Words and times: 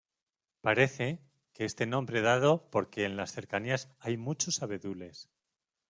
Parece, 0.61 1.19
que 1.53 1.63
este 1.65 1.85
nombre 1.85 2.21
dado 2.21 2.67
porque 2.71 3.05
en 3.05 3.15
las 3.17 3.31
cercanías 3.33 3.87
hay 3.99 4.17
muchos 4.17 4.63
abedules. 4.63 5.29